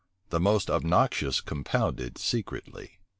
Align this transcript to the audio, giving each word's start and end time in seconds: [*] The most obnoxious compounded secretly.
[*] 0.17 0.29
The 0.31 0.39
most 0.39 0.67
obnoxious 0.71 1.41
compounded 1.41 2.17
secretly. 2.17 2.97